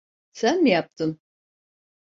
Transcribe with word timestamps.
Sen 0.31 0.63
mi 0.63 0.69
yaptın? 0.69 1.19